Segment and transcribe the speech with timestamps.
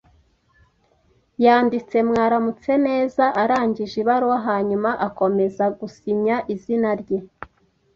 [1.45, 7.19] Yanditse "Mwaramutse neza" arangije ibaruwa hanyuma akomeza gusinya izina rye.